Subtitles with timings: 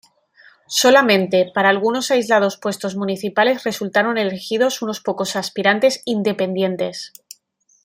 [0.81, 7.13] Solamente para algunos aislados puestos municipales resultaron elegidos unos pocos aspirantes independientes.